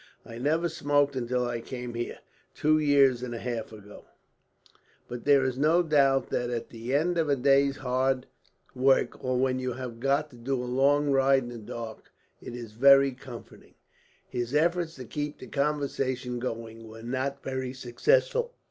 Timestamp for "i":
0.25-0.39, 1.47-1.61